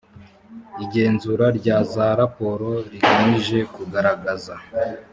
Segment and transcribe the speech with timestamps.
[0.83, 4.53] igenzura rya za raporo rigamije kugaragaza